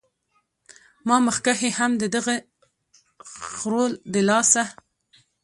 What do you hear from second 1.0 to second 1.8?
ما مخکښې